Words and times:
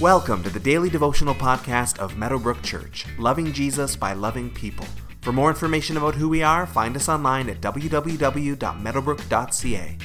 Welcome 0.00 0.42
to 0.44 0.50
the 0.50 0.58
daily 0.58 0.88
devotional 0.88 1.34
podcast 1.34 1.98
of 1.98 2.16
Meadowbrook 2.16 2.62
Church, 2.62 3.04
loving 3.18 3.52
Jesus 3.52 3.96
by 3.96 4.14
loving 4.14 4.48
people. 4.48 4.86
For 5.20 5.30
more 5.30 5.50
information 5.50 5.98
about 5.98 6.14
who 6.14 6.26
we 6.26 6.42
are, 6.42 6.66
find 6.66 6.96
us 6.96 7.06
online 7.06 7.50
at 7.50 7.60
www.meadowbrook.ca. 7.60 9.98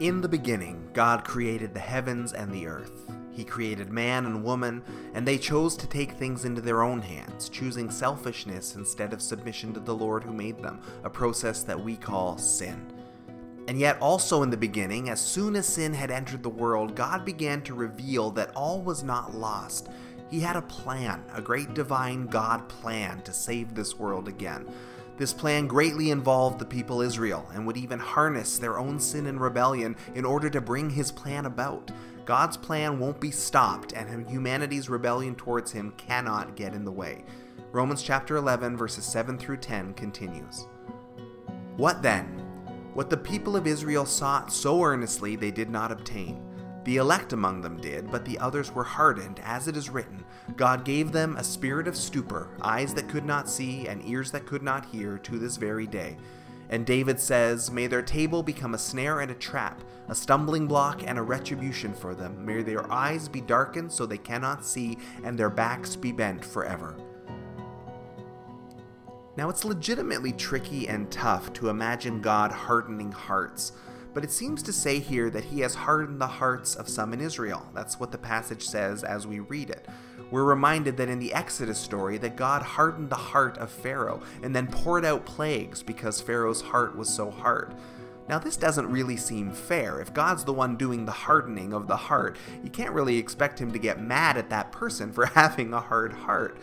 In 0.00 0.20
the 0.20 0.28
beginning, 0.28 0.90
God 0.92 1.22
created 1.22 1.74
the 1.74 1.80
heavens 1.80 2.32
and 2.32 2.52
the 2.52 2.66
earth. 2.66 3.09
He 3.32 3.44
created 3.44 3.90
man 3.90 4.26
and 4.26 4.44
woman, 4.44 4.82
and 5.14 5.26
they 5.26 5.38
chose 5.38 5.76
to 5.76 5.86
take 5.86 6.12
things 6.12 6.44
into 6.44 6.60
their 6.60 6.82
own 6.82 7.00
hands, 7.00 7.48
choosing 7.48 7.90
selfishness 7.90 8.74
instead 8.74 9.12
of 9.12 9.22
submission 9.22 9.72
to 9.74 9.80
the 9.80 9.94
Lord 9.94 10.24
who 10.24 10.32
made 10.32 10.58
them, 10.58 10.80
a 11.04 11.10
process 11.10 11.62
that 11.62 11.80
we 11.80 11.96
call 11.96 12.38
sin. 12.38 12.92
And 13.68 13.78
yet, 13.78 14.00
also 14.00 14.42
in 14.42 14.50
the 14.50 14.56
beginning, 14.56 15.10
as 15.10 15.20
soon 15.20 15.54
as 15.54 15.66
sin 15.66 15.94
had 15.94 16.10
entered 16.10 16.42
the 16.42 16.48
world, 16.48 16.96
God 16.96 17.24
began 17.24 17.62
to 17.62 17.74
reveal 17.74 18.30
that 18.32 18.50
all 18.56 18.82
was 18.82 19.04
not 19.04 19.34
lost. 19.34 19.88
He 20.28 20.40
had 20.40 20.56
a 20.56 20.62
plan, 20.62 21.22
a 21.34 21.40
great 21.40 21.74
divine 21.74 22.26
God 22.26 22.68
plan 22.68 23.22
to 23.22 23.32
save 23.32 23.74
this 23.74 23.98
world 23.98 24.26
again. 24.26 24.66
This 25.18 25.32
plan 25.32 25.66
greatly 25.66 26.10
involved 26.10 26.58
the 26.58 26.64
people 26.64 27.02
Israel 27.02 27.46
and 27.52 27.66
would 27.66 27.76
even 27.76 27.98
harness 27.98 28.58
their 28.58 28.78
own 28.78 28.98
sin 28.98 29.26
and 29.26 29.40
rebellion 29.40 29.94
in 30.14 30.24
order 30.24 30.48
to 30.48 30.60
bring 30.60 30.88
his 30.88 31.12
plan 31.12 31.46
about. 31.46 31.90
God's 32.24 32.56
plan 32.56 32.98
won't 32.98 33.20
be 33.20 33.30
stopped, 33.30 33.92
and 33.92 34.28
humanity's 34.28 34.88
rebellion 34.88 35.34
towards 35.34 35.72
him 35.72 35.92
cannot 35.96 36.56
get 36.56 36.74
in 36.74 36.84
the 36.84 36.92
way. 36.92 37.24
Romans 37.72 38.02
chapter 38.02 38.36
11, 38.36 38.76
verses 38.76 39.04
7 39.04 39.38
through 39.38 39.58
10 39.58 39.94
continues. 39.94 40.66
What 41.76 42.02
then? 42.02 42.26
What 42.94 43.10
the 43.10 43.16
people 43.16 43.56
of 43.56 43.66
Israel 43.66 44.04
sought 44.04 44.52
so 44.52 44.82
earnestly 44.82 45.36
they 45.36 45.50
did 45.50 45.70
not 45.70 45.92
obtain. 45.92 46.42
The 46.84 46.96
elect 46.96 47.32
among 47.32 47.60
them 47.60 47.80
did, 47.80 48.10
but 48.10 48.24
the 48.24 48.38
others 48.38 48.72
were 48.74 48.84
hardened, 48.84 49.40
as 49.44 49.68
it 49.68 49.76
is 49.76 49.90
written 49.90 50.24
God 50.56 50.84
gave 50.84 51.12
them 51.12 51.36
a 51.36 51.44
spirit 51.44 51.86
of 51.86 51.96
stupor, 51.96 52.48
eyes 52.60 52.92
that 52.94 53.08
could 53.08 53.24
not 53.24 53.48
see, 53.48 53.86
and 53.86 54.04
ears 54.04 54.30
that 54.32 54.46
could 54.46 54.62
not 54.62 54.84
hear, 54.86 55.18
to 55.18 55.38
this 55.38 55.56
very 55.56 55.86
day. 55.86 56.16
And 56.70 56.86
David 56.86 57.20
says, 57.20 57.70
May 57.70 57.88
their 57.88 58.00
table 58.00 58.44
become 58.44 58.74
a 58.74 58.78
snare 58.78 59.20
and 59.20 59.30
a 59.30 59.34
trap, 59.34 59.82
a 60.08 60.14
stumbling 60.14 60.68
block 60.68 61.02
and 61.04 61.18
a 61.18 61.22
retribution 61.22 61.92
for 61.92 62.14
them. 62.14 62.46
May 62.46 62.62
their 62.62 62.90
eyes 62.90 63.28
be 63.28 63.40
darkened 63.40 63.90
so 63.92 64.06
they 64.06 64.18
cannot 64.18 64.64
see, 64.64 64.96
and 65.24 65.36
their 65.36 65.50
backs 65.50 65.96
be 65.96 66.12
bent 66.12 66.44
forever. 66.44 66.96
Now, 69.36 69.48
it's 69.48 69.64
legitimately 69.64 70.32
tricky 70.32 70.86
and 70.86 71.10
tough 71.10 71.52
to 71.54 71.70
imagine 71.70 72.20
God 72.20 72.52
hardening 72.52 73.10
hearts 73.10 73.72
but 74.12 74.24
it 74.24 74.30
seems 74.30 74.62
to 74.62 74.72
say 74.72 74.98
here 74.98 75.30
that 75.30 75.44
he 75.44 75.60
has 75.60 75.74
hardened 75.74 76.20
the 76.20 76.26
hearts 76.26 76.74
of 76.74 76.88
some 76.88 77.12
in 77.12 77.20
Israel. 77.20 77.66
That's 77.74 78.00
what 78.00 78.12
the 78.12 78.18
passage 78.18 78.66
says 78.66 79.04
as 79.04 79.26
we 79.26 79.40
read 79.40 79.70
it. 79.70 79.86
We're 80.30 80.44
reminded 80.44 80.96
that 80.96 81.08
in 81.08 81.18
the 81.18 81.32
Exodus 81.32 81.78
story 81.78 82.18
that 82.18 82.36
God 82.36 82.62
hardened 82.62 83.10
the 83.10 83.16
heart 83.16 83.58
of 83.58 83.70
Pharaoh 83.70 84.22
and 84.42 84.54
then 84.54 84.66
poured 84.66 85.04
out 85.04 85.26
plagues 85.26 85.82
because 85.82 86.20
Pharaoh's 86.20 86.62
heart 86.62 86.96
was 86.96 87.08
so 87.08 87.30
hard. 87.30 87.74
Now, 88.28 88.38
this 88.38 88.56
doesn't 88.56 88.86
really 88.86 89.16
seem 89.16 89.50
fair. 89.50 90.00
If 90.00 90.14
God's 90.14 90.44
the 90.44 90.52
one 90.52 90.76
doing 90.76 91.04
the 91.04 91.10
hardening 91.10 91.72
of 91.72 91.88
the 91.88 91.96
heart, 91.96 92.36
you 92.62 92.70
can't 92.70 92.94
really 92.94 93.18
expect 93.18 93.60
him 93.60 93.72
to 93.72 93.78
get 93.78 94.00
mad 94.00 94.36
at 94.36 94.50
that 94.50 94.70
person 94.70 95.12
for 95.12 95.26
having 95.34 95.74
a 95.74 95.80
hard 95.80 96.12
heart. 96.12 96.56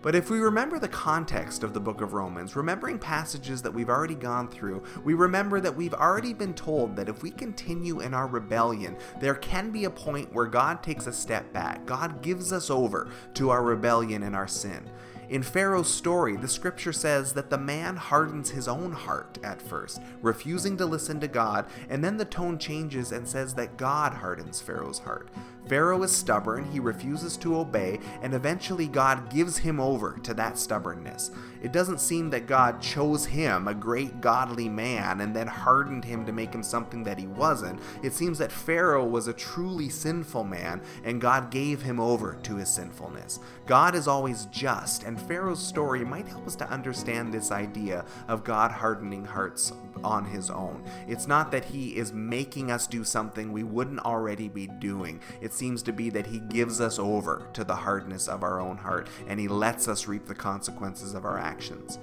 But 0.00 0.14
if 0.14 0.30
we 0.30 0.38
remember 0.38 0.78
the 0.78 0.88
context 0.88 1.64
of 1.64 1.74
the 1.74 1.80
book 1.80 2.00
of 2.00 2.12
Romans, 2.12 2.54
remembering 2.54 3.00
passages 3.00 3.62
that 3.62 3.74
we've 3.74 3.88
already 3.88 4.14
gone 4.14 4.48
through, 4.48 4.84
we 5.02 5.14
remember 5.14 5.60
that 5.60 5.74
we've 5.74 5.94
already 5.94 6.32
been 6.32 6.54
told 6.54 6.94
that 6.96 7.08
if 7.08 7.22
we 7.22 7.32
continue 7.32 8.00
in 8.00 8.14
our 8.14 8.28
rebellion, 8.28 8.96
there 9.20 9.34
can 9.34 9.70
be 9.70 9.84
a 9.84 9.90
point 9.90 10.32
where 10.32 10.46
God 10.46 10.84
takes 10.84 11.08
a 11.08 11.12
step 11.12 11.52
back. 11.52 11.84
God 11.84 12.22
gives 12.22 12.52
us 12.52 12.70
over 12.70 13.08
to 13.34 13.50
our 13.50 13.64
rebellion 13.64 14.22
and 14.22 14.36
our 14.36 14.48
sin. 14.48 14.88
In 15.30 15.42
Pharaoh's 15.42 15.92
story, 15.92 16.36
the 16.36 16.48
scripture 16.48 16.92
says 16.92 17.34
that 17.34 17.50
the 17.50 17.58
man 17.58 17.96
hardens 17.96 18.48
his 18.48 18.66
own 18.66 18.92
heart 18.92 19.36
at 19.44 19.60
first, 19.60 20.00
refusing 20.22 20.78
to 20.78 20.86
listen 20.86 21.20
to 21.20 21.28
God, 21.28 21.66
and 21.90 22.02
then 22.02 22.16
the 22.16 22.24
tone 22.24 22.56
changes 22.56 23.12
and 23.12 23.28
says 23.28 23.52
that 23.54 23.76
God 23.76 24.14
hardens 24.14 24.62
Pharaoh's 24.62 25.00
heart. 25.00 25.28
Pharaoh 25.68 26.02
is 26.02 26.12
stubborn, 26.12 26.64
he 26.70 26.80
refuses 26.80 27.36
to 27.38 27.58
obey, 27.58 28.00
and 28.22 28.32
eventually 28.32 28.88
God 28.88 29.30
gives 29.30 29.58
him 29.58 29.78
over 29.78 30.18
to 30.22 30.32
that 30.34 30.58
stubbornness. 30.58 31.30
It 31.62 31.72
doesn't 31.72 32.00
seem 32.00 32.30
that 32.30 32.46
God 32.46 32.80
chose 32.80 33.26
him, 33.26 33.68
a 33.68 33.74
great 33.74 34.20
godly 34.20 34.68
man, 34.68 35.20
and 35.20 35.34
then 35.34 35.46
hardened 35.46 36.04
him 36.04 36.24
to 36.24 36.32
make 36.32 36.54
him 36.54 36.62
something 36.62 37.02
that 37.04 37.18
he 37.18 37.26
wasn't. 37.26 37.80
It 38.02 38.14
seems 38.14 38.38
that 38.38 38.52
Pharaoh 38.52 39.04
was 39.04 39.28
a 39.28 39.32
truly 39.32 39.88
sinful 39.88 40.44
man, 40.44 40.80
and 41.04 41.20
God 41.20 41.50
gave 41.50 41.82
him 41.82 42.00
over 42.00 42.38
to 42.44 42.56
his 42.56 42.68
sinfulness. 42.68 43.40
God 43.66 43.94
is 43.94 44.08
always 44.08 44.46
just, 44.46 45.02
and 45.02 45.20
Pharaoh's 45.20 45.64
story 45.64 46.04
might 46.04 46.28
help 46.28 46.46
us 46.46 46.56
to 46.56 46.70
understand 46.70 47.34
this 47.34 47.50
idea 47.50 48.04
of 48.28 48.44
God 48.44 48.70
hardening 48.70 49.24
hearts 49.24 49.72
on 50.04 50.24
his 50.24 50.50
own. 50.50 50.84
It's 51.06 51.26
not 51.26 51.50
that 51.52 51.66
he 51.66 51.96
is 51.96 52.12
making 52.12 52.70
us 52.70 52.86
do 52.86 53.04
something 53.04 53.52
we 53.52 53.64
wouldn't 53.64 54.00
already 54.00 54.48
be 54.48 54.66
doing. 54.66 55.20
It 55.40 55.52
seems 55.52 55.82
to 55.84 55.92
be 55.92 56.10
that 56.10 56.26
he 56.26 56.40
gives 56.40 56.80
us 56.80 56.98
over 56.98 57.48
to 57.52 57.64
the 57.64 57.76
hardness 57.76 58.28
of 58.28 58.42
our 58.42 58.60
own 58.60 58.78
heart 58.78 59.08
and 59.26 59.38
he 59.38 59.48
lets 59.48 59.88
us 59.88 60.06
reap 60.06 60.26
the 60.26 60.34
consequences 60.34 61.14
of 61.14 61.24
our 61.24 61.38
actions. 61.38 61.98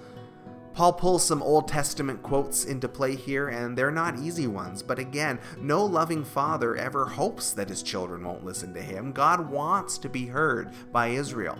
Paul 0.75 0.91
pulls 0.91 1.23
some 1.23 1.41
Old 1.41 1.69
Testament 1.69 2.21
quotes 2.21 2.65
into 2.65 2.89
play 2.89 3.15
here, 3.15 3.47
and 3.47 3.77
they're 3.77 3.91
not 3.91 4.19
easy 4.19 4.45
ones. 4.45 4.83
But 4.83 4.99
again, 4.99 5.39
no 5.57 5.85
loving 5.85 6.25
father 6.25 6.75
ever 6.75 7.05
hopes 7.05 7.53
that 7.53 7.69
his 7.69 7.81
children 7.81 8.25
won't 8.25 8.43
listen 8.43 8.73
to 8.73 8.81
him. 8.81 9.13
God 9.13 9.49
wants 9.49 9.97
to 9.99 10.09
be 10.09 10.25
heard 10.25 10.73
by 10.91 11.07
Israel. 11.07 11.57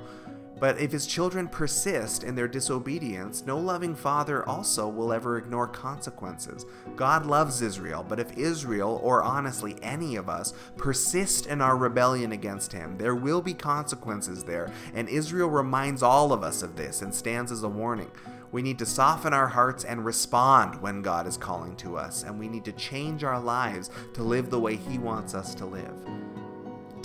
But 0.60 0.80
if 0.80 0.92
his 0.92 1.06
children 1.06 1.48
persist 1.48 2.24
in 2.24 2.36
their 2.36 2.48
disobedience, 2.48 3.46
no 3.46 3.58
loving 3.58 3.94
father 3.94 4.48
also 4.48 4.88
will 4.88 5.12
ever 5.12 5.38
ignore 5.38 5.68
consequences. 5.68 6.66
God 6.96 7.26
loves 7.26 7.62
Israel, 7.62 8.06
but 8.08 8.20
if 8.20 8.38
Israel, 8.38 9.00
or 9.04 9.22
honestly 9.22 9.76
any 9.82 10.16
of 10.16 10.30
us, 10.30 10.54
persist 10.78 11.46
in 11.46 11.62
our 11.62 11.76
rebellion 11.76 12.32
against 12.32 12.72
him, 12.72 12.98
there 12.98 13.16
will 13.16 13.42
be 13.42 13.54
consequences 13.54 14.44
there, 14.44 14.72
and 14.94 15.10
Israel 15.10 15.50
reminds 15.50 16.02
all 16.02 16.32
of 16.32 16.44
us 16.44 16.64
of 16.64 16.76
this 16.78 17.02
and 17.02 17.14
stands 17.14 17.52
as 17.52 17.64
a 17.64 17.70
warning. 17.70 18.12
We 18.52 18.62
need 18.62 18.80
to 18.80 18.86
soften 18.86 19.34
our 19.34 19.48
hearts 19.48 19.84
and 19.84 20.06
respond 20.06 20.82
when 20.82 21.02
God 21.02 21.28
is 21.28 21.36
calling 21.36 21.76
to 21.78 21.98
us, 21.98 22.24
and 22.24 22.40
we 22.40 22.48
need 22.48 22.64
to 22.66 22.72
change 22.72 23.26
our 23.26 23.40
lives 23.40 23.90
to 24.14 24.24
live 24.24 24.50
the 24.50 24.60
way 24.60 24.78
He 24.78 24.98
wants 24.98 25.34
us 25.34 25.54
to 25.56 25.66
live. 25.66 26.25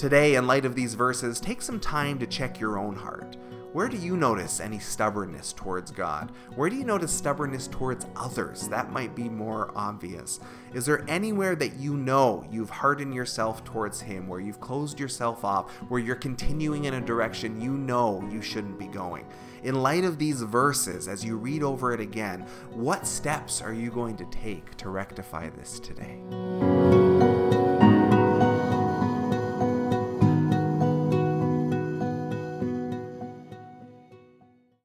Today, 0.00 0.36
in 0.36 0.46
light 0.46 0.64
of 0.64 0.74
these 0.74 0.94
verses, 0.94 1.38
take 1.38 1.60
some 1.60 1.78
time 1.78 2.18
to 2.20 2.26
check 2.26 2.58
your 2.58 2.78
own 2.78 2.96
heart. 2.96 3.36
Where 3.74 3.86
do 3.86 3.98
you 3.98 4.16
notice 4.16 4.58
any 4.58 4.78
stubbornness 4.78 5.52
towards 5.52 5.90
God? 5.90 6.32
Where 6.54 6.70
do 6.70 6.76
you 6.76 6.84
notice 6.84 7.12
stubbornness 7.12 7.68
towards 7.68 8.06
others? 8.16 8.66
That 8.68 8.92
might 8.92 9.14
be 9.14 9.28
more 9.28 9.70
obvious. 9.76 10.40
Is 10.72 10.86
there 10.86 11.04
anywhere 11.06 11.54
that 11.56 11.76
you 11.76 11.98
know 11.98 12.46
you've 12.50 12.70
hardened 12.70 13.12
yourself 13.12 13.62
towards 13.62 14.00
Him, 14.00 14.26
where 14.26 14.40
you've 14.40 14.58
closed 14.58 14.98
yourself 14.98 15.44
off, 15.44 15.70
where 15.90 16.00
you're 16.00 16.16
continuing 16.16 16.86
in 16.86 16.94
a 16.94 17.00
direction 17.02 17.60
you 17.60 17.72
know 17.72 18.26
you 18.32 18.40
shouldn't 18.40 18.78
be 18.78 18.86
going? 18.86 19.26
In 19.64 19.82
light 19.82 20.04
of 20.04 20.16
these 20.16 20.40
verses, 20.40 21.08
as 21.08 21.22
you 21.22 21.36
read 21.36 21.62
over 21.62 21.92
it 21.92 22.00
again, 22.00 22.46
what 22.70 23.06
steps 23.06 23.60
are 23.60 23.74
you 23.74 23.90
going 23.90 24.16
to 24.16 24.24
take 24.30 24.78
to 24.78 24.88
rectify 24.88 25.50
this 25.50 25.78
today? 25.78 26.22